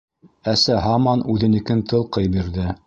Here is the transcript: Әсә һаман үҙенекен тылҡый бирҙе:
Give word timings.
Әсә 0.53 0.77
һаман 0.85 1.23
үҙенекен 1.35 1.87
тылҡый 1.93 2.37
бирҙе: 2.39 2.73